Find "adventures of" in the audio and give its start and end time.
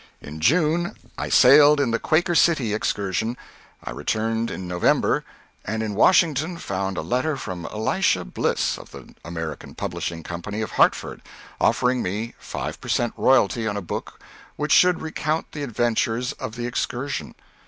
15.61-16.55